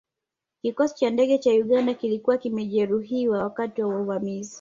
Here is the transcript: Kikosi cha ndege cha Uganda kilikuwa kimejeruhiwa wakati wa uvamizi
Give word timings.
Kikosi 0.61 0.95
cha 0.95 1.09
ndege 1.09 1.37
cha 1.37 1.51
Uganda 1.51 1.93
kilikuwa 1.93 2.37
kimejeruhiwa 2.37 3.43
wakati 3.43 3.81
wa 3.83 4.01
uvamizi 4.01 4.49